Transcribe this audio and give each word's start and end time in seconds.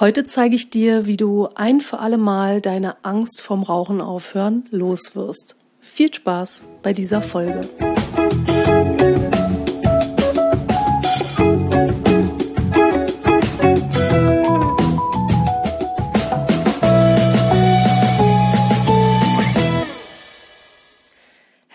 Heute 0.00 0.26
zeige 0.26 0.54
ich 0.54 0.70
dir, 0.70 1.06
wie 1.06 1.16
du 1.16 1.48
ein 1.56 1.80
für 1.80 1.98
alle 1.98 2.18
Mal 2.18 2.60
deine 2.60 3.04
Angst 3.04 3.40
vom 3.40 3.64
Rauchen 3.64 4.00
aufhören 4.00 4.64
loswirst. 4.70 5.56
Viel 5.80 6.14
Spaß 6.14 6.62
bei 6.84 6.92
dieser 6.92 7.20
Folge. 7.20 7.62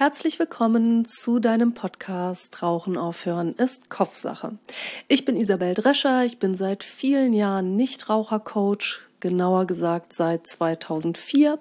Herzlich 0.04 0.38
willkommen 0.38 1.06
zu 1.06 1.40
deinem 1.40 1.74
Podcast 1.74 2.62
Rauchen 2.62 2.98
aufhören 2.98 3.56
ist 3.56 3.90
Kopfsache. 3.90 4.58
Ich 5.08 5.24
bin 5.24 5.38
Isabel 5.38 5.76
Drescher, 5.76 6.26
ich 6.26 6.40
bin 6.40 6.56
seit 6.56 6.84
vielen 6.84 7.32
Jahren 7.32 7.78
Nichtrauchercoach, 7.78 9.00
genauer 9.22 9.66
gesagt 9.66 10.12
seit 10.12 10.46
2004 10.46 11.58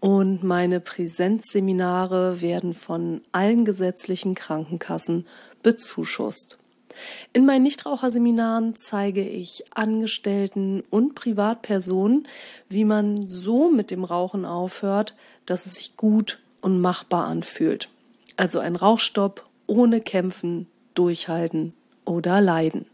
und 0.00 0.42
meine 0.42 0.80
Präsenzseminare 0.80 2.42
werden 2.42 2.74
von 2.74 3.20
allen 3.30 3.64
gesetzlichen 3.64 4.34
Krankenkassen 4.34 5.28
bezuschusst. 5.62 6.58
In 7.32 7.46
meinen 7.46 7.62
Nichtraucherseminaren 7.62 8.74
zeige 8.74 9.22
ich 9.22 9.62
Angestellten 9.72 10.82
und 10.90 11.14
Privatpersonen, 11.14 12.26
wie 12.68 12.84
man 12.84 13.28
so 13.28 13.70
mit 13.70 13.92
dem 13.92 14.02
Rauchen 14.02 14.44
aufhört, 14.44 15.14
dass 15.46 15.66
es 15.66 15.76
sich 15.76 15.96
gut 15.96 16.40
und 16.60 16.80
machbar 16.80 17.26
anfühlt. 17.26 17.88
Also 18.36 18.58
ein 18.58 18.76
Rauchstopp 18.76 19.46
ohne 19.66 20.00
Kämpfen, 20.00 20.66
Durchhalten 20.94 21.74
oder 22.04 22.40
Leiden. 22.40 22.86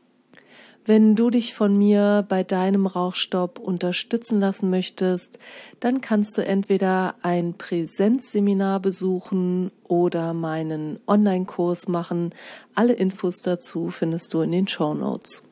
Wenn 0.87 1.17
du 1.17 1.31
dich 1.31 1.55
von 1.55 1.79
mir 1.79 2.27
bei 2.29 2.43
deinem 2.43 2.87
Rauchstopp 2.87 3.59
unterstützen 3.59 4.39
lassen 4.39 4.69
möchtest, 4.69 5.39
dann 5.81 6.03
kannst 6.03 6.37
du 6.37 6.45
entweder 6.45 7.15
ein 7.23 7.55
Präsenzseminar 7.55 8.81
besuchen 8.81 9.71
oder 9.85 10.35
meinen 10.35 11.01
Online-Kurs 11.07 11.89
machen. 11.89 12.35
Alle 12.75 12.93
Infos 12.93 13.41
dazu 13.41 13.89
findest 13.89 14.35
du 14.35 14.43
in 14.43 14.53
den 14.53 14.69
Show 14.69 14.93
Notes. 14.93 15.43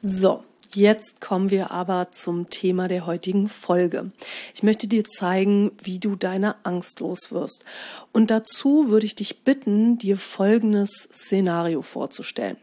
So, 0.00 0.42
Jetzt 0.72 1.20
kommen 1.20 1.50
wir 1.50 1.72
aber 1.72 2.12
zum 2.12 2.48
Thema 2.48 2.86
der 2.86 3.04
heutigen 3.04 3.48
Folge. 3.48 4.12
Ich 4.54 4.62
möchte 4.62 4.86
dir 4.86 5.04
zeigen, 5.04 5.72
wie 5.82 5.98
du 5.98 6.14
deine 6.14 6.64
Angst 6.64 7.00
los 7.00 7.32
wirst. 7.32 7.64
Und 8.12 8.30
dazu 8.30 8.88
würde 8.88 9.06
ich 9.06 9.16
dich 9.16 9.42
bitten, 9.42 9.98
dir 9.98 10.16
folgendes 10.16 11.08
Szenario 11.12 11.82
vorzustellen. 11.82 12.56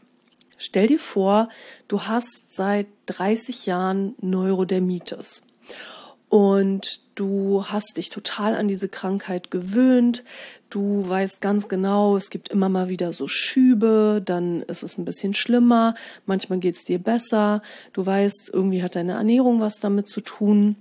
Stell 0.58 0.88
dir 0.88 1.00
vor, 1.00 1.50
du 1.90 2.04
hast 2.04 2.56
seit 2.56 2.88
30 3.08 3.66
Jahren 3.66 4.16
Neurodermitis 4.22 5.44
und 6.30 7.00
du 7.16 7.66
hast 7.67 7.97
dich 7.97 8.09
total 8.09 8.56
an 8.56 8.67
diese 8.67 8.89
Krankheit 8.89 9.50
gewöhnt. 9.50 10.23
Du 10.70 11.08
weißt 11.08 11.39
ganz 11.42 11.70
genau, 11.70 12.17
es 12.17 12.30
gibt 12.30 12.50
immer 12.50 12.67
mal 12.67 12.89
wieder 12.89 13.14
so 13.14 13.28
Schübe, 13.28 14.22
dann 14.23 14.61
ist 14.64 14.83
es 14.83 14.98
ein 14.98 15.05
bisschen 15.05 15.33
schlimmer, 15.33 15.95
manchmal 16.25 16.59
geht 16.59 16.75
es 16.75 16.83
dir 16.83 17.00
besser. 17.00 17.61
Du 17.94 18.05
weißt, 18.05 18.52
irgendwie 18.53 18.83
hat 18.83 18.95
deine 18.95 19.14
Ernährung 19.14 19.61
was 19.61 19.80
damit 19.80 20.09
zu 20.09 20.22
tun. 20.22 20.75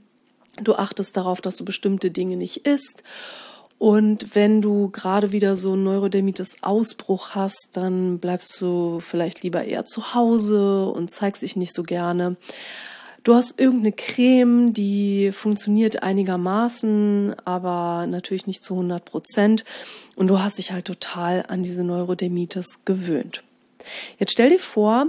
Du 0.62 0.74
achtest 0.74 1.16
darauf, 1.16 1.40
dass 1.40 1.56
du 1.56 1.64
bestimmte 1.64 2.10
Dinge 2.10 2.36
nicht 2.36 2.66
isst. 2.66 3.02
Und 3.78 4.34
wenn 4.34 4.62
du 4.62 4.88
gerade 4.90 5.32
wieder 5.32 5.54
so 5.54 5.74
einen 5.74 5.84
Neurodermitis-Ausbruch 5.84 7.34
hast, 7.34 7.68
dann 7.74 8.18
bleibst 8.18 8.58
du 8.60 9.00
vielleicht 9.00 9.42
lieber 9.42 9.64
eher 9.64 9.84
zu 9.84 10.14
Hause 10.14 10.86
und 10.86 11.10
zeigst 11.10 11.42
dich 11.42 11.56
nicht 11.56 11.74
so 11.74 11.82
gerne. 11.82 12.36
Du 13.26 13.34
hast 13.34 13.58
irgendeine 13.58 13.90
Creme, 13.90 14.72
die 14.72 15.32
funktioniert 15.32 16.04
einigermaßen, 16.04 17.34
aber 17.44 18.06
natürlich 18.06 18.46
nicht 18.46 18.62
zu 18.62 18.74
100 18.74 19.04
Prozent. 19.04 19.64
Und 20.14 20.28
du 20.28 20.38
hast 20.38 20.58
dich 20.58 20.70
halt 20.70 20.84
total 20.84 21.44
an 21.48 21.64
diese 21.64 21.82
Neurodermitis 21.82 22.84
gewöhnt. 22.84 23.42
Jetzt 24.20 24.30
stell 24.30 24.50
dir 24.50 24.60
vor, 24.60 25.08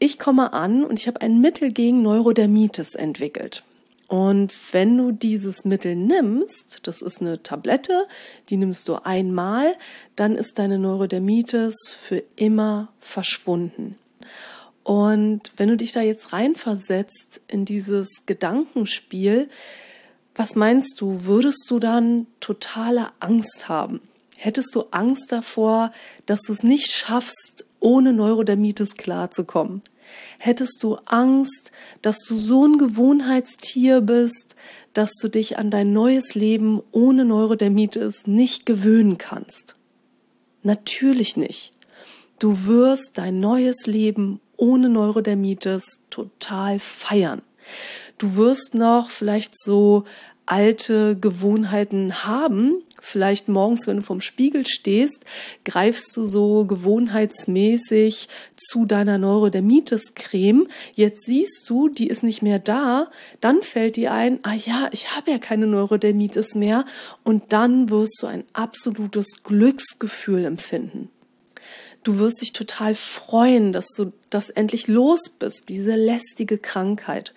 ich 0.00 0.18
komme 0.18 0.52
an 0.52 0.82
und 0.82 0.98
ich 0.98 1.06
habe 1.06 1.20
ein 1.20 1.40
Mittel 1.40 1.70
gegen 1.70 2.02
Neurodermitis 2.02 2.96
entwickelt. 2.96 3.62
Und 4.08 4.52
wenn 4.72 4.96
du 4.96 5.12
dieses 5.12 5.64
Mittel 5.64 5.94
nimmst, 5.94 6.80
das 6.82 7.00
ist 7.00 7.20
eine 7.20 7.44
Tablette, 7.44 8.08
die 8.48 8.56
nimmst 8.56 8.88
du 8.88 8.96
einmal, 9.04 9.76
dann 10.16 10.34
ist 10.34 10.58
deine 10.58 10.80
Neurodermitis 10.80 11.96
für 11.96 12.24
immer 12.34 12.88
verschwunden. 12.98 13.98
Und 14.84 15.52
wenn 15.56 15.68
du 15.68 15.76
dich 15.76 15.92
da 15.92 16.00
jetzt 16.00 16.32
reinversetzt 16.32 17.40
in 17.48 17.64
dieses 17.64 18.08
Gedankenspiel, 18.26 19.48
was 20.34 20.54
meinst 20.54 21.00
du, 21.00 21.24
würdest 21.24 21.66
du 21.70 21.78
dann 21.78 22.26
totale 22.40 23.08
Angst 23.20 23.68
haben? 23.68 24.00
Hättest 24.36 24.74
du 24.74 24.86
Angst 24.90 25.30
davor, 25.30 25.92
dass 26.26 26.40
du 26.42 26.52
es 26.52 26.62
nicht 26.62 26.90
schaffst, 26.90 27.64
ohne 27.80 28.12
Neurodermitis 28.12 28.96
klarzukommen? 28.96 29.82
Hättest 30.38 30.82
du 30.82 30.96
Angst, 31.04 31.70
dass 32.02 32.18
du 32.26 32.36
so 32.36 32.66
ein 32.66 32.76
Gewohnheitstier 32.78 34.00
bist, 34.00 34.56
dass 34.94 35.12
du 35.20 35.28
dich 35.28 35.58
an 35.58 35.70
dein 35.70 35.92
neues 35.92 36.34
Leben 36.34 36.82
ohne 36.90 37.24
Neurodermitis 37.24 38.26
nicht 38.26 38.66
gewöhnen 38.66 39.18
kannst? 39.18 39.76
Natürlich 40.62 41.36
nicht. 41.36 41.72
Du 42.38 42.66
wirst 42.66 43.12
dein 43.14 43.40
neues 43.40 43.86
Leben 43.86 44.40
ohne 44.62 44.88
Neurodermitis 44.88 45.98
total 46.08 46.78
feiern. 46.78 47.42
Du 48.16 48.36
wirst 48.36 48.76
noch 48.76 49.10
vielleicht 49.10 49.58
so 49.58 50.04
alte 50.46 51.18
Gewohnheiten 51.18 52.24
haben. 52.24 52.84
Vielleicht 53.00 53.48
morgens, 53.48 53.88
wenn 53.88 53.96
du 53.96 54.02
vorm 54.04 54.20
Spiegel 54.20 54.64
stehst, 54.64 55.24
greifst 55.64 56.16
du 56.16 56.24
so 56.24 56.64
gewohnheitsmäßig 56.64 58.28
zu 58.56 58.84
deiner 58.84 59.18
Neurodermitis-Creme. 59.18 60.68
Jetzt 60.94 61.24
siehst 61.24 61.68
du, 61.68 61.88
die 61.88 62.06
ist 62.06 62.22
nicht 62.22 62.42
mehr 62.42 62.60
da. 62.60 63.10
Dann 63.40 63.62
fällt 63.62 63.96
dir 63.96 64.12
ein, 64.12 64.38
ah 64.44 64.54
ja, 64.54 64.88
ich 64.92 65.16
habe 65.16 65.32
ja 65.32 65.38
keine 65.38 65.66
Neurodermitis 65.66 66.54
mehr. 66.54 66.84
Und 67.24 67.52
dann 67.52 67.90
wirst 67.90 68.22
du 68.22 68.28
ein 68.28 68.44
absolutes 68.52 69.42
Glücksgefühl 69.42 70.44
empfinden. 70.44 71.08
Du 72.02 72.18
wirst 72.18 72.40
dich 72.40 72.52
total 72.52 72.94
freuen, 72.94 73.72
dass 73.72 73.86
du 73.96 74.12
das 74.30 74.50
endlich 74.50 74.88
los 74.88 75.28
bist, 75.38 75.68
diese 75.68 75.94
lästige 75.94 76.58
Krankheit. 76.58 77.32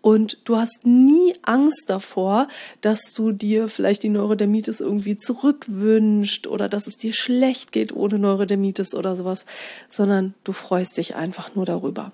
Und 0.00 0.38
du 0.44 0.56
hast 0.56 0.84
nie 0.84 1.32
Angst 1.42 1.84
davor, 1.88 2.48
dass 2.82 3.14
du 3.14 3.32
dir 3.32 3.68
vielleicht 3.68 4.02
die 4.02 4.10
Neurodermitis 4.10 4.80
irgendwie 4.80 5.16
zurückwünscht 5.16 6.46
oder 6.46 6.68
dass 6.68 6.86
es 6.86 6.98
dir 6.98 7.14
schlecht 7.14 7.72
geht 7.72 7.96
ohne 7.96 8.18
Neurodermitis 8.18 8.94
oder 8.94 9.16
sowas, 9.16 9.46
sondern 9.88 10.34
du 10.44 10.52
freust 10.52 10.98
dich 10.98 11.14
einfach 11.14 11.54
nur 11.54 11.64
darüber. 11.64 12.12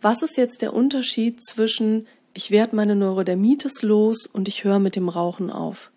Was 0.00 0.22
ist 0.22 0.38
jetzt 0.38 0.62
der 0.62 0.72
Unterschied 0.72 1.44
zwischen 1.44 2.06
ich 2.34 2.50
werde 2.50 2.74
meine 2.74 2.96
Neurodermitis 2.96 3.82
los 3.82 4.26
und 4.26 4.48
ich 4.48 4.64
höre 4.64 4.78
mit 4.78 4.96
dem 4.96 5.10
Rauchen 5.10 5.50
auf? 5.50 5.90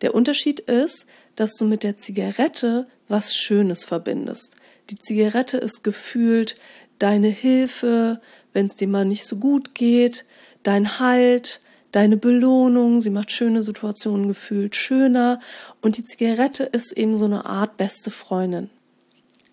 Der 0.00 0.12
Unterschied 0.12 0.58
ist, 0.58 1.06
dass 1.36 1.54
du 1.54 1.64
mit 1.64 1.84
der 1.84 1.96
Zigarette 1.96 2.88
was 3.12 3.36
Schönes 3.36 3.84
verbindest. 3.84 4.56
Die 4.90 4.98
Zigarette 4.98 5.58
ist 5.58 5.84
gefühlt 5.84 6.56
deine 6.98 7.28
Hilfe, 7.28 8.20
wenn 8.52 8.66
es 8.66 8.74
dir 8.74 8.88
mal 8.88 9.04
nicht 9.04 9.26
so 9.26 9.36
gut 9.36 9.74
geht, 9.74 10.24
dein 10.64 10.98
Halt, 10.98 11.60
deine 11.92 12.16
Belohnung, 12.16 13.00
sie 13.00 13.10
macht 13.10 13.30
schöne 13.30 13.62
Situationen 13.62 14.26
gefühlt 14.26 14.74
schöner 14.74 15.40
und 15.82 15.98
die 15.98 16.04
Zigarette 16.04 16.64
ist 16.64 16.92
eben 16.92 17.16
so 17.16 17.26
eine 17.26 17.44
Art 17.44 17.76
beste 17.76 18.10
Freundin. 18.10 18.70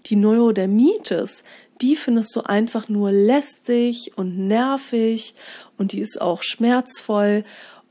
Die 0.06 0.16
Neurodermitis, 0.16 1.44
die 1.82 1.96
findest 1.96 2.36
du 2.36 2.42
einfach 2.42 2.88
nur 2.88 3.12
lästig 3.12 4.14
und 4.16 4.38
nervig 4.38 5.36
und 5.78 5.92
die 5.92 6.00
ist 6.00 6.22
auch 6.22 6.44
schmerzvoll 6.44 7.44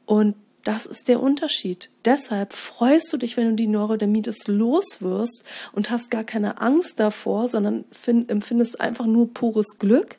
und 0.06 0.35
das 0.69 0.85
ist 0.85 1.09
der 1.09 1.23
Unterschied. 1.23 1.88
Deshalb 2.05 2.53
freust 2.53 3.11
du 3.11 3.17
dich, 3.17 3.38
wenn 3.38 3.49
du 3.49 3.55
die 3.55 3.67
Neurodermitis 3.67 4.49
los 4.49 5.00
wirst 5.00 5.43
und 5.73 5.88
hast 5.88 6.11
gar 6.11 6.25
keine 6.25 6.61
Angst 6.61 7.00
davor, 7.00 7.49
sondern 7.49 7.87
find, 7.91 8.31
empfindest 8.31 8.79
einfach 8.79 9.06
nur 9.06 9.32
pures 9.32 9.79
Glück. 9.79 10.19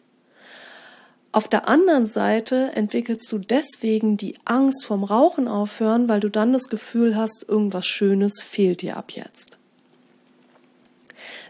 Auf 1.31 1.47
der 1.47 1.69
anderen 1.69 2.07
Seite 2.07 2.71
entwickelst 2.73 3.31
du 3.31 3.37
deswegen 3.37 4.17
die 4.17 4.33
Angst 4.43 4.87
vom 4.87 5.03
Rauchen 5.03 5.47
aufhören, 5.47 6.09
weil 6.09 6.19
du 6.19 6.29
dann 6.29 6.51
das 6.51 6.67
Gefühl 6.67 7.15
hast, 7.15 7.45
irgendwas 7.47 7.85
Schönes 7.85 8.41
fehlt 8.41 8.81
dir 8.81 8.97
ab 8.97 9.11
jetzt. 9.11 9.59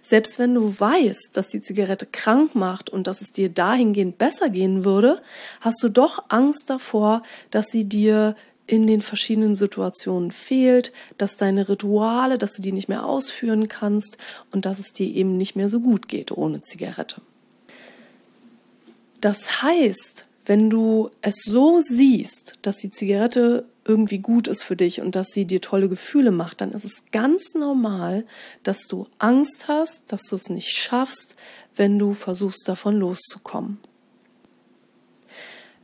Selbst 0.01 0.39
wenn 0.39 0.55
du 0.55 0.77
weißt, 0.77 1.29
dass 1.33 1.47
die 1.47 1.61
Zigarette 1.61 2.05
krank 2.05 2.53
macht 2.53 2.89
und 2.89 3.07
dass 3.07 3.21
es 3.21 3.31
dir 3.31 3.47
dahingehend 3.47 4.17
besser 4.17 4.49
gehen 4.49 4.83
würde, 4.83 5.21
hast 5.61 5.81
du 5.81 5.87
doch 5.87 6.25
Angst 6.27 6.69
davor, 6.69 7.23
dass 7.49 7.67
sie 7.67 7.85
dir 7.85 8.35
in 8.69 8.85
den 8.85 9.01
verschiedenen 9.01 9.55
Situationen 9.55 10.29
fehlt, 10.29 10.93
dass 11.17 11.37
deine 11.37 11.69
Rituale, 11.69 12.37
dass 12.37 12.53
du 12.53 12.61
die 12.61 12.71
nicht 12.71 12.87
mehr 12.87 13.03
ausführen 13.03 13.67
kannst 13.67 14.17
und 14.51 14.67
dass 14.67 14.77
es 14.77 14.93
dir 14.93 15.07
eben 15.07 15.37
nicht 15.37 15.55
mehr 15.55 15.69
so 15.69 15.79
gut 15.79 16.07
geht 16.07 16.31
ohne 16.31 16.61
Zigarette. 16.61 17.21
Das 19.21 19.63
heißt, 19.63 20.27
wenn 20.45 20.69
du 20.69 21.09
es 21.21 21.41
so 21.45 21.81
siehst, 21.81 22.59
dass 22.61 22.77
die 22.77 22.91
Zigarette 22.91 23.65
irgendwie 23.85 24.19
gut 24.19 24.47
ist 24.47 24.61
für 24.61 24.75
dich 24.75 25.01
und 25.01 25.15
dass 25.15 25.29
sie 25.29 25.45
dir 25.45 25.61
tolle 25.61 25.89
Gefühle 25.89 26.29
macht, 26.29 26.61
dann 26.61 26.71
ist 26.71 26.85
es 26.85 27.01
ganz 27.11 27.55
normal, 27.55 28.23
dass 28.61 28.87
du 28.87 29.07
Angst 29.17 29.67
hast, 29.67 30.03
dass 30.11 30.27
du 30.27 30.35
es 30.35 30.47
nicht 30.49 30.69
schaffst, 30.69 31.35
wenn 31.75 31.97
du 31.97 32.13
versuchst 32.13 32.67
davon 32.67 32.97
loszukommen. 32.97 33.79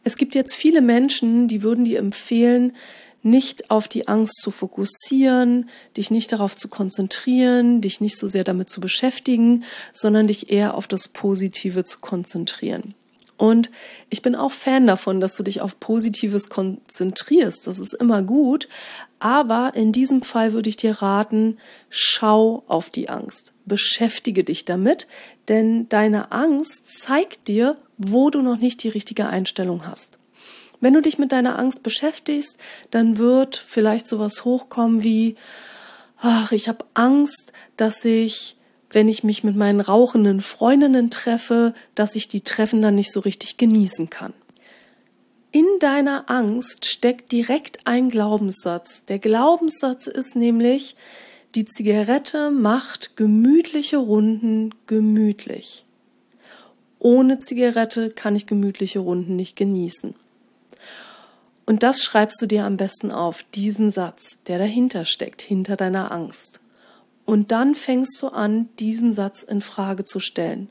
Es 0.05 0.17
gibt 0.17 0.35
jetzt 0.35 0.55
viele 0.55 0.81
Menschen, 0.81 1.47
die 1.47 1.63
würden 1.63 1.83
dir 1.83 1.97
empfehlen, 1.97 2.73
nicht 3.23 3.71
auf 3.71 3.87
die 3.87 4.07
Angst 4.07 4.39
zu 4.39 4.51
fokussieren, 4.51 5.67
dich 5.97 6.11
nicht 6.11 6.31
darauf 6.31 6.55
zu 6.55 6.67
konzentrieren, 6.67 7.81
dich 7.81 8.01
nicht 8.01 8.15
so 8.17 8.27
sehr 8.27 8.43
damit 8.43 8.69
zu 8.69 8.79
beschäftigen, 8.79 9.63
sondern 9.93 10.27
dich 10.27 10.51
eher 10.51 10.75
auf 10.75 10.87
das 10.87 11.07
Positive 11.07 11.85
zu 11.85 11.97
konzentrieren. 12.01 12.93
Und 13.35 13.71
ich 14.11 14.21
bin 14.21 14.35
auch 14.35 14.51
Fan 14.51 14.85
davon, 14.85 15.19
dass 15.19 15.35
du 15.35 15.41
dich 15.41 15.59
auf 15.59 15.79
Positives 15.79 16.49
konzentrierst. 16.49 17.65
Das 17.65 17.79
ist 17.79 17.95
immer 17.95 18.21
gut. 18.21 18.69
Aber 19.17 19.71
in 19.73 19.91
diesem 19.91 20.21
Fall 20.21 20.53
würde 20.53 20.69
ich 20.69 20.77
dir 20.77 21.01
raten, 21.01 21.57
schau 21.89 22.63
auf 22.67 22.91
die 22.91 23.09
Angst. 23.09 23.54
Beschäftige 23.65 24.43
dich 24.43 24.65
damit, 24.65 25.07
denn 25.47 25.89
deine 25.89 26.31
Angst 26.31 27.01
zeigt 27.01 27.47
dir, 27.47 27.77
wo 27.97 28.29
du 28.29 28.41
noch 28.41 28.57
nicht 28.57 28.83
die 28.83 28.89
richtige 28.89 29.27
Einstellung 29.27 29.85
hast. 29.87 30.17
Wenn 30.81 30.93
du 30.93 31.01
dich 31.01 31.17
mit 31.17 31.31
deiner 31.31 31.57
Angst 31.57 31.83
beschäftigst, 31.83 32.57
dann 32.91 33.17
wird 33.17 33.55
vielleicht 33.55 34.07
sowas 34.07 34.45
hochkommen 34.45 35.03
wie, 35.03 35.35
ach, 36.17 36.51
ich 36.51 36.67
habe 36.67 36.85
Angst, 36.93 37.53
dass 37.77 38.05
ich 38.05 38.57
wenn 38.95 39.07
ich 39.09 39.23
mich 39.23 39.43
mit 39.43 39.55
meinen 39.55 39.81
rauchenden 39.81 40.39
Freundinnen 40.39 41.11
treffe, 41.11 41.73
dass 41.95 42.15
ich 42.15 42.29
die 42.29 42.41
Treffen 42.41 42.81
dann 42.81 42.95
nicht 42.95 43.11
so 43.11 43.19
richtig 43.19 43.57
genießen 43.57 44.09
kann. 44.09 44.33
In 45.51 45.65
deiner 45.79 46.29
Angst 46.29 46.85
steckt 46.85 47.31
direkt 47.31 47.85
ein 47.85 48.09
Glaubenssatz. 48.09 49.05
Der 49.05 49.19
Glaubenssatz 49.19 50.07
ist 50.07 50.35
nämlich, 50.35 50.95
die 51.55 51.65
Zigarette 51.65 52.51
macht 52.51 53.15
gemütliche 53.15 53.97
Runden 53.97 54.75
gemütlich. 54.87 55.85
Ohne 56.99 57.39
Zigarette 57.39 58.09
kann 58.09 58.35
ich 58.35 58.45
gemütliche 58.45 58.99
Runden 58.99 59.35
nicht 59.37 59.55
genießen. 59.55 60.15
Und 61.65 61.81
das 61.81 62.03
schreibst 62.03 62.41
du 62.41 62.45
dir 62.45 62.65
am 62.65 62.77
besten 62.77 63.09
auf, 63.09 63.43
diesen 63.55 63.89
Satz, 63.89 64.43
der 64.47 64.59
dahinter 64.59 65.05
steckt, 65.05 65.41
hinter 65.41 65.77
deiner 65.77 66.11
Angst. 66.11 66.59
Und 67.25 67.51
dann 67.51 67.73
fängst 67.73 68.21
du 68.21 68.27
an, 68.27 68.69
diesen 68.77 69.13
Satz 69.13 69.41
in 69.41 69.61
Frage 69.61 70.03
zu 70.03 70.19
stellen. 70.19 70.69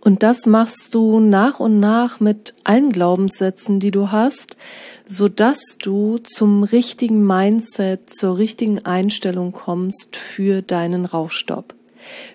Und 0.00 0.22
das 0.22 0.46
machst 0.46 0.94
du 0.94 1.20
nach 1.20 1.60
und 1.60 1.78
nach 1.78 2.20
mit 2.20 2.54
allen 2.64 2.90
Glaubenssätzen, 2.90 3.80
die 3.80 3.90
du 3.90 4.10
hast, 4.10 4.56
so 5.04 5.28
dass 5.28 5.76
du 5.78 6.18
zum 6.18 6.62
richtigen 6.62 7.26
Mindset, 7.26 8.08
zur 8.10 8.38
richtigen 8.38 8.84
Einstellung 8.84 9.52
kommst 9.52 10.16
für 10.16 10.62
deinen 10.62 11.04
Rauchstopp. 11.04 11.74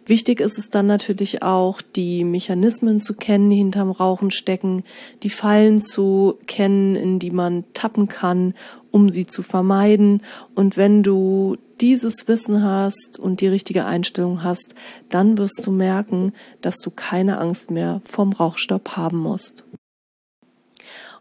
Wichtig 0.06 0.40
ist 0.40 0.58
es 0.58 0.70
dann 0.70 0.88
natürlich 0.88 1.42
auch, 1.42 1.82
die 1.82 2.24
Mechanismen 2.24 3.00
zu 3.00 3.14
kennen, 3.14 3.50
die 3.50 3.58
hinterm 3.58 3.92
Rauchen 3.92 4.32
stecken, 4.32 4.84
die 5.24 5.30
Fallen 5.30 5.80
zu 5.80 6.38
kennen, 6.48 6.96
in 6.96 7.20
die 7.20 7.32
man 7.32 7.64
tappen 7.74 8.08
kann, 8.08 8.54
um 8.92 9.10
sie 9.10 9.26
zu 9.26 9.44
vermeiden. 9.44 10.22
Und 10.54 10.78
wenn 10.78 11.04
du 11.04 11.58
dieses 11.82 12.28
Wissen 12.28 12.64
hast 12.64 13.20
und 13.20 13.42
die 13.42 13.48
richtige 13.48 13.86
Einstellung 13.86 14.44
hast, 14.44 14.76
dann 15.10 15.38
wirst 15.38 15.66
du 15.66 15.72
merken, 15.72 16.34
dass 16.62 16.76
du 16.78 16.92
keine 16.92 17.38
Angst 17.38 17.72
mehr 17.72 18.02
vom 18.06 18.32
Rauchstopp 18.32 18.96
haben 18.96 19.18
musst. 19.18 19.66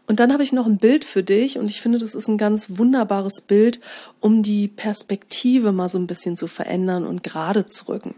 Und 0.07 0.19
dann 0.19 0.31
habe 0.31 0.43
ich 0.43 0.53
noch 0.53 0.67
ein 0.67 0.77
Bild 0.77 1.03
für 1.03 1.23
dich 1.23 1.57
und 1.57 1.65
ich 1.65 1.81
finde, 1.81 1.97
das 1.97 2.13
ist 2.13 2.27
ein 2.27 2.37
ganz 2.37 2.77
wunderbares 2.77 3.41
Bild, 3.41 3.79
um 4.19 4.43
die 4.43 4.67
Perspektive 4.67 5.71
mal 5.71 5.89
so 5.89 5.97
ein 5.97 6.07
bisschen 6.07 6.35
zu 6.35 6.47
verändern 6.47 7.05
und 7.05 7.23
gerade 7.23 7.65
zu 7.65 7.87
rücken. 7.87 8.13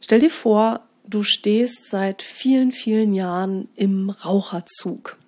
Stell 0.00 0.20
dir 0.20 0.30
vor, 0.30 0.80
du 1.06 1.22
stehst 1.22 1.88
seit 1.88 2.22
vielen, 2.22 2.72
vielen 2.72 3.14
Jahren 3.14 3.68
im 3.74 4.10
Raucherzug. 4.10 5.18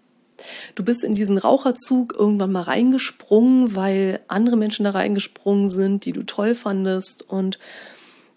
Du 0.74 0.84
bist 0.84 1.04
in 1.04 1.14
diesen 1.14 1.38
Raucherzug 1.38 2.14
irgendwann 2.18 2.52
mal 2.52 2.62
reingesprungen, 2.62 3.76
weil 3.76 4.20
andere 4.28 4.56
Menschen 4.56 4.84
da 4.84 4.90
reingesprungen 4.90 5.70
sind, 5.70 6.04
die 6.04 6.12
du 6.12 6.22
toll 6.22 6.54
fandest. 6.54 7.22
Und 7.28 7.58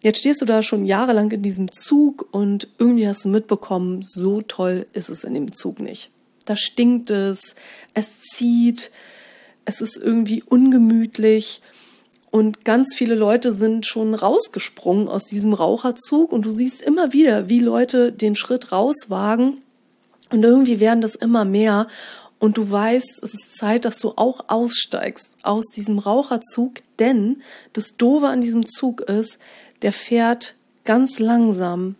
jetzt 0.01 0.19
stehst 0.19 0.41
du 0.41 0.45
da 0.45 0.61
schon 0.61 0.85
jahrelang 0.85 1.31
in 1.31 1.41
diesem 1.41 1.71
Zug 1.71 2.27
und 2.31 2.67
irgendwie 2.77 3.07
hast 3.07 3.23
du 3.23 3.29
mitbekommen, 3.29 4.01
so 4.01 4.41
toll 4.41 4.85
ist 4.93 5.09
es 5.09 5.23
in 5.23 5.33
dem 5.33 5.53
Zug 5.53 5.79
nicht. 5.79 6.09
Da 6.45 6.55
stinkt 6.55 7.09
es, 7.09 7.55
es 7.93 8.19
zieht, 8.19 8.91
es 9.65 9.79
ist 9.79 9.95
irgendwie 9.97 10.43
ungemütlich. 10.43 11.61
Und 12.33 12.65
ganz 12.65 12.95
viele 12.95 13.13
Leute 13.13 13.53
sind 13.53 13.85
schon 13.85 14.15
rausgesprungen 14.15 15.07
aus 15.07 15.25
diesem 15.25 15.53
Raucherzug 15.53 16.31
und 16.31 16.45
du 16.45 16.51
siehst 16.51 16.81
immer 16.81 17.13
wieder, 17.13 17.47
wie 17.47 17.59
Leute 17.59 18.11
den 18.11 18.33
Schritt 18.33 18.71
rauswagen 18.71 19.61
und 20.31 20.43
irgendwie 20.43 20.79
werden 20.79 21.01
das 21.01 21.13
immer 21.13 21.45
mehr. 21.45 21.85
Und 22.39 22.57
du 22.57 22.71
weißt, 22.71 23.21
es 23.21 23.35
ist 23.35 23.55
Zeit, 23.55 23.85
dass 23.85 23.99
du 23.99 24.13
auch 24.15 24.45
aussteigst 24.47 25.29
aus 25.43 25.65
diesem 25.75 25.99
Raucherzug, 25.99 26.77
denn 26.97 27.43
das 27.73 27.97
Doofe 27.97 28.29
an 28.29 28.41
diesem 28.41 28.65
Zug 28.65 29.01
ist, 29.01 29.37
der 29.83 29.93
fährt 29.93 30.55
ganz 30.85 31.19
langsam 31.19 31.93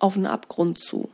auf 0.00 0.16
einen 0.16 0.26
Abgrund 0.26 0.80
zu. 0.80 1.08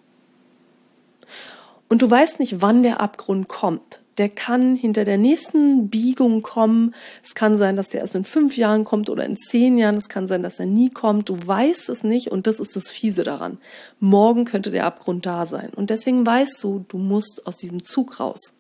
Und 1.91 2.01
du 2.01 2.11
weißt 2.11 2.41
nicht, 2.41 2.63
wann 2.63 2.83
der 2.83 3.03
Abgrund 3.03 3.49
kommt 3.49 4.02
der 4.19 4.29
kann 4.29 4.75
hinter 4.75 5.05
der 5.05 5.17
nächsten 5.17 5.89
Biegung 5.89 6.43
kommen. 6.43 6.95
Es 7.23 7.35
kann 7.35 7.57
sein, 7.57 7.77
dass 7.77 7.91
der 7.91 8.01
erst 8.01 8.15
in 8.15 8.25
fünf 8.25 8.57
Jahren 8.57 8.85
kommt 8.85 9.09
oder 9.09 9.25
in 9.25 9.37
zehn 9.37 9.79
Jahren. 9.79 9.97
Es 9.97 10.09
kann 10.09 10.27
sein, 10.27 10.43
dass 10.43 10.59
er 10.59 10.67
nie 10.67 10.91
kommt. 10.91 11.29
Du 11.29 11.37
weißt 11.45 11.89
es 11.89 12.05
nicht 12.05 12.29
und 12.29 12.47
das 12.47 12.61
ist 12.61 12.77
das 12.77 12.91
Fiese 12.91 13.23
daran. 13.23 13.59
Morgen 14.01 14.45
könnte 14.45 14.71
der 14.71 14.85
Abgrund 14.85 15.25
da 15.25 15.47
sein. 15.47 15.71
Und 15.75 15.91
deswegen 15.91 16.27
weißt 16.27 16.63
du, 16.63 16.85
du 16.89 16.99
musst 16.99 17.47
aus 17.47 17.57
diesem 17.57 17.83
Zug 17.83 18.21
raus. 18.21 18.55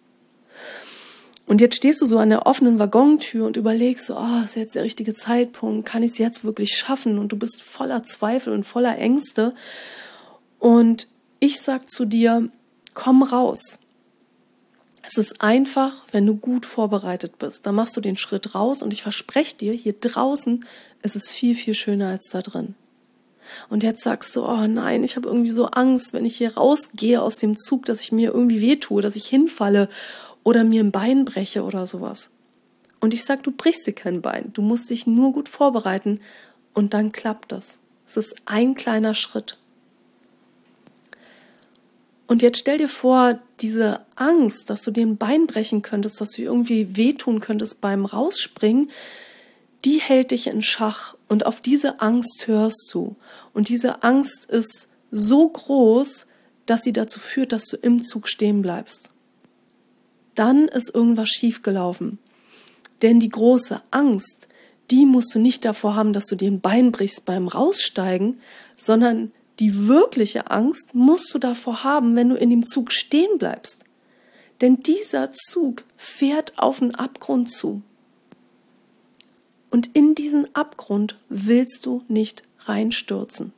Und 1.45 1.61
jetzt 1.61 1.77
stehst 1.77 2.01
du 2.01 2.07
so 2.07 2.19
an 2.19 2.31
der 2.31 2.47
offenen 2.47 2.79
Waggontür 2.79 3.47
und 3.47 3.57
überlegst, 3.59 4.07
so, 4.07 4.17
oh, 4.17 4.43
ist 4.45 4.57
jetzt 4.57 4.75
der 4.75 4.85
richtige 4.85 5.13
Zeitpunkt? 5.13 5.87
Kann 5.87 6.03
ich 6.03 6.13
es 6.13 6.19
jetzt 6.19 6.45
wirklich 6.45 6.77
schaffen? 6.77 7.19
Und 7.19 7.33
du 7.33 7.37
bist 7.37 7.61
voller 7.61 8.05
Zweifel 8.05 8.55
und 8.55 8.65
voller 8.65 8.97
Ängste. 8.97 9.55
Und 10.59 11.09
ich 11.41 11.61
sag 11.61 11.91
zu 11.91 12.07
dir, 12.07 12.49
komm 12.94 13.23
raus 13.23 13.79
es 15.03 15.19
ist 15.19 15.41
einfach, 15.41 16.05
wenn 16.13 16.27
du 16.27 16.37
gut 16.37 16.65
vorbereitet 16.65 17.39
bist. 17.39 17.67
Dann 17.67 17.75
machst 17.75 17.97
du 17.97 18.01
den 18.01 18.17
Schritt 18.17 18.55
raus 18.55 18.82
und 18.82 18.93
ich 18.93 19.03
verspreche 19.03 19.56
dir, 19.56 19.73
hier 19.73 19.94
draußen 19.94 20.65
ist 21.03 21.17
es 21.17 21.31
viel, 21.31 21.55
viel 21.55 21.75
schöner 21.75 22.09
als 22.09 22.31
da 22.31 22.41
drin. 22.41 22.75
Und 23.69 23.82
jetzt 23.82 24.03
sagst 24.03 24.35
du, 24.37 24.44
oh 24.44 24.67
nein, 24.67 25.03
ich 25.03 25.17
habe 25.17 25.29
irgendwie 25.29 25.51
so 25.51 25.67
Angst, 25.67 26.13
wenn 26.13 26.25
ich 26.25 26.39
hier 26.39 26.55
rausgehe 26.55 27.21
aus 27.21 27.37
dem 27.37 27.59
Zug, 27.59 27.85
dass 27.85 28.01
ich 28.01 28.13
mir 28.13 28.32
irgendwie 28.32 28.61
wehtue, 28.61 29.03
dass 29.03 29.17
ich 29.17 29.27
hinfalle 29.27 29.89
oder 30.44 30.65
mir 30.65 30.82
ein 30.82 30.93
Bein 30.93 31.25
breche 31.25 31.65
oder 31.65 31.87
sowas. 31.87 32.31
Und 33.01 33.13
ich 33.13 33.25
sag, 33.25 33.43
du 33.43 33.51
brichst 33.51 33.87
dir 33.87 33.93
kein 33.93 34.23
Bein. 34.23 34.53
Du 34.53 34.63
musst 34.63 34.89
dich 34.91 35.06
nur 35.06 35.32
gut 35.32 35.49
vorbereiten 35.49 36.21
und 36.73 36.94
dann 36.94 37.11
klappt 37.11 37.51
das. 37.51 37.81
Es 38.06 38.17
ist 38.17 38.37
ein 38.47 38.75
kleiner 38.75 39.15
Schritt. 39.15 39.59
Und 42.26 42.43
jetzt 42.43 42.58
stell 42.58 42.79
dir 42.79 42.88
vor, 42.88 43.38
diese 43.60 44.00
Angst, 44.17 44.70
dass 44.70 44.82
du 44.82 44.91
dir 44.91 45.06
ein 45.06 45.17
Bein 45.17 45.46
brechen 45.46 45.82
könntest, 45.82 46.20
dass 46.20 46.31
du 46.31 46.43
irgendwie 46.43 46.96
wehtun 46.96 47.41
könntest 47.41 47.81
beim 47.81 48.05
Rausspringen, 48.05 48.91
die 49.84 49.98
hält 49.98 50.31
dich 50.31 50.46
in 50.46 50.62
Schach 50.62 51.17
und 51.29 51.44
auf 51.44 51.60
diese 51.60 52.00
Angst 52.00 52.46
hörst 52.46 52.88
du. 52.93 53.17
Und 53.52 53.69
diese 53.69 54.02
Angst 54.02 54.44
ist 54.46 54.88
so 55.10 55.48
groß, 55.48 56.26
dass 56.67 56.82
sie 56.82 56.93
dazu 56.93 57.19
führt, 57.19 57.52
dass 57.52 57.67
du 57.67 57.76
im 57.76 58.05
Zug 58.05 58.29
stehen 58.29 58.62
bleibst. 58.62 59.10
Dann 60.34 60.69
ist 60.69 60.94
irgendwas 60.94 61.29
schiefgelaufen. 61.29 62.19
Denn 63.02 63.19
die 63.19 63.29
große 63.29 63.82
Angst, 63.91 64.48
die 64.91 65.06
musst 65.06 65.34
du 65.34 65.38
nicht 65.38 65.64
davor 65.64 65.96
haben, 65.96 66.12
dass 66.12 66.26
du 66.26 66.36
dir 66.36 66.50
ein 66.50 66.60
Bein 66.60 66.93
brichst 66.93 67.24
beim 67.24 67.48
Raussteigen, 67.48 68.41
sondern 68.76 69.32
die 69.59 69.89
wirkliche 69.89 70.51
Angst 70.51 70.94
musst 70.94 71.32
du 71.35 71.39
davor 71.39 71.85
haben, 71.85 72.17
wenn 72.17 72.29
du 72.29 72.37
in 72.37 72.51
dem 72.51 72.65
Zug 72.65 72.93
stehen 72.93 73.39
bleibst. 73.39 73.85
Denn 74.61 74.81
dieser 74.81 75.32
Zug 75.32 75.85
fährt 75.97 76.59
auf 76.59 76.79
den 76.79 76.94
Abgrund 76.94 77.51
zu. 77.51 77.82
Und 79.71 79.97
in 79.97 80.15
diesen 80.15 80.55
Abgrund 80.55 81.19
willst 81.29 81.87
du 81.87 82.03
nicht 82.09 82.43
reinstürzen. 82.61 83.53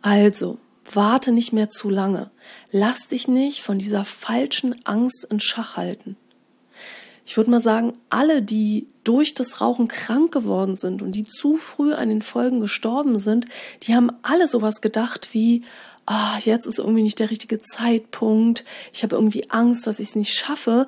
Also, 0.00 0.58
warte 0.90 1.30
nicht 1.30 1.52
mehr 1.52 1.68
zu 1.68 1.90
lange. 1.90 2.30
Lass 2.70 3.08
dich 3.08 3.28
nicht 3.28 3.62
von 3.62 3.78
dieser 3.78 4.04
falschen 4.04 4.84
Angst 4.84 5.26
in 5.30 5.38
Schach 5.38 5.76
halten 5.76 6.16
ich 7.24 7.36
würde 7.36 7.50
mal 7.50 7.60
sagen, 7.60 7.98
alle, 8.10 8.42
die 8.42 8.86
durch 9.04 9.34
das 9.34 9.60
Rauchen 9.60 9.88
krank 9.88 10.32
geworden 10.32 10.76
sind 10.76 11.02
und 11.02 11.12
die 11.12 11.24
zu 11.24 11.56
früh 11.56 11.92
an 11.92 12.08
den 12.08 12.22
Folgen 12.22 12.60
gestorben 12.60 13.18
sind, 13.18 13.46
die 13.82 13.94
haben 13.94 14.10
alle 14.22 14.48
sowas 14.48 14.80
gedacht 14.80 15.28
wie, 15.32 15.62
ah, 16.06 16.38
jetzt 16.38 16.66
ist 16.66 16.78
irgendwie 16.78 17.02
nicht 17.02 17.18
der 17.18 17.30
richtige 17.30 17.60
Zeitpunkt, 17.60 18.64
ich 18.92 19.02
habe 19.02 19.16
irgendwie 19.16 19.50
Angst, 19.50 19.86
dass 19.86 20.00
ich 20.00 20.08
es 20.08 20.16
nicht 20.16 20.34
schaffe. 20.34 20.86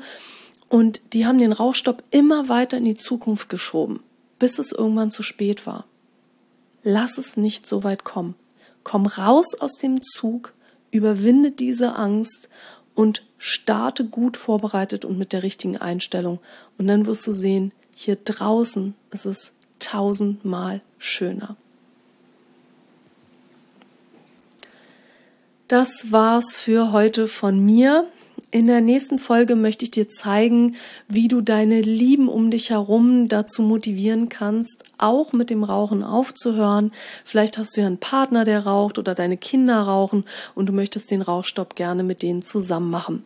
Und 0.68 1.00
die 1.12 1.26
haben 1.26 1.38
den 1.38 1.52
Rauchstopp 1.52 2.02
immer 2.10 2.48
weiter 2.48 2.78
in 2.78 2.84
die 2.84 2.96
Zukunft 2.96 3.48
geschoben, 3.48 4.00
bis 4.38 4.58
es 4.58 4.72
irgendwann 4.72 5.10
zu 5.10 5.22
spät 5.22 5.66
war. 5.66 5.84
Lass 6.82 7.16
es 7.18 7.36
nicht 7.36 7.66
so 7.66 7.84
weit 7.84 8.02
kommen. 8.02 8.34
Komm 8.82 9.06
raus 9.06 9.54
aus 9.58 9.74
dem 9.74 10.02
Zug, 10.02 10.52
überwinde 10.90 11.50
diese 11.50 11.96
Angst 11.96 12.48
und 12.94 13.24
starte 13.38 14.04
gut 14.04 14.36
vorbereitet 14.36 15.04
und 15.04 15.18
mit 15.18 15.32
der 15.32 15.42
richtigen 15.42 15.76
Einstellung. 15.76 16.38
Und 16.78 16.86
dann 16.86 17.06
wirst 17.06 17.26
du 17.26 17.32
sehen, 17.32 17.72
hier 17.94 18.16
draußen 18.16 18.94
ist 19.10 19.26
es 19.26 19.52
tausendmal 19.78 20.80
schöner. 20.98 21.56
Das 25.68 26.12
war's 26.12 26.56
für 26.56 26.92
heute 26.92 27.26
von 27.26 27.58
mir. 27.58 28.06
In 28.54 28.68
der 28.68 28.80
nächsten 28.80 29.18
Folge 29.18 29.56
möchte 29.56 29.84
ich 29.84 29.90
dir 29.90 30.08
zeigen, 30.08 30.76
wie 31.08 31.26
du 31.26 31.40
deine 31.40 31.80
Lieben 31.80 32.28
um 32.28 32.52
dich 32.52 32.70
herum 32.70 33.26
dazu 33.26 33.62
motivieren 33.62 34.28
kannst, 34.28 34.84
auch 34.96 35.32
mit 35.32 35.50
dem 35.50 35.64
Rauchen 35.64 36.04
aufzuhören. 36.04 36.92
Vielleicht 37.24 37.58
hast 37.58 37.76
du 37.76 37.80
ja 37.80 37.88
einen 37.88 37.98
Partner, 37.98 38.44
der 38.44 38.64
raucht 38.64 38.96
oder 38.96 39.16
deine 39.16 39.36
Kinder 39.36 39.80
rauchen 39.80 40.22
und 40.54 40.68
du 40.68 40.72
möchtest 40.72 41.10
den 41.10 41.20
Rauchstopp 41.20 41.74
gerne 41.74 42.04
mit 42.04 42.22
denen 42.22 42.42
zusammen 42.42 42.90
machen. 42.90 43.24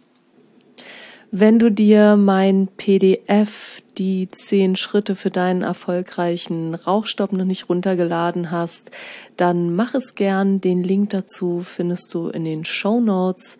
Wenn 1.31 1.59
du 1.59 1.71
dir 1.71 2.17
mein 2.17 2.67
PDF, 2.79 3.83
die 3.99 4.31
zehn 4.31 4.77
Schritte 4.77 5.15
für 5.15 5.31
deinen 5.31 5.61
erfolgreichen 5.61 6.75
Rauchstopp 6.75 7.33
noch 7.33 7.45
nicht 7.45 7.69
runtergeladen 7.69 8.51
hast, 8.51 8.91
dann 9.37 9.77
mach 9.77 9.95
es 9.95 10.15
gern. 10.15 10.63
Den 10.63 10.83
Link 10.83 11.11
dazu 11.11 11.61
findest 11.61 12.15
du 12.15 12.29
in 12.29 12.47
den 12.47 12.65
Show 12.65 12.99
Notes. 12.99 13.59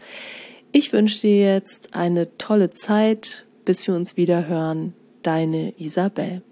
Ich 0.71 0.93
wünsche 0.93 1.21
dir 1.21 1.55
jetzt 1.55 1.95
eine 1.95 2.37
tolle 2.37 2.71
Zeit, 2.71 3.47
bis 3.65 3.87
wir 3.87 3.95
uns 3.95 4.17
wieder 4.17 4.47
hören. 4.47 4.95
Deine 5.23 5.75
Isabel. 5.79 6.43